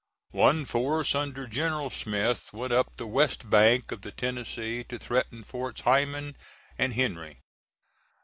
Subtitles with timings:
[0.33, 5.43] One force under General Smith went up the west bank of the Tennessee to threaten
[5.43, 6.37] Forts Heiman
[6.75, 7.37] and Henry.